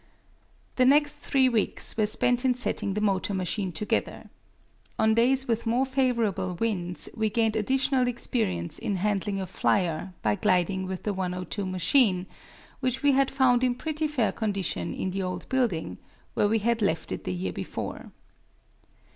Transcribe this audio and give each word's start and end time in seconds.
The 0.77 0.85
next 0.85 1.17
three 1.17 1.47
weeks 1.47 1.95
were 1.95 2.07
spent 2.07 2.43
in 2.43 2.55
setting 2.55 2.95
the 2.95 3.01
motor 3.01 3.35
machine 3.35 3.71
together. 3.71 4.31
On 4.97 5.13
days 5.13 5.47
with 5.47 5.67
more 5.67 5.85
favorable 5.85 6.55
winds 6.55 7.07
we 7.15 7.29
gained 7.29 7.55
additional 7.55 8.07
experience 8.07 8.79
in 8.79 8.95
handling 8.95 9.39
a 9.39 9.45
flyer 9.45 10.13
by 10.23 10.33
gliding 10.33 10.87
with 10.87 11.03
the 11.03 11.13
1902 11.13 11.67
machine, 11.67 12.25
which 12.79 13.03
we 13.03 13.11
had 13.11 13.29
found 13.29 13.63
in 13.63 13.75
pretty 13.75 14.07
fair 14.07 14.31
condition 14.31 14.91
in 14.95 15.11
the 15.11 15.21
old 15.21 15.47
building, 15.49 15.99
where 16.33 16.47
we 16.47 16.57
had 16.57 16.81
left 16.81 17.11
it 17.11 17.23
the 17.25 17.31
year 17.35 17.53
before. 17.53 18.11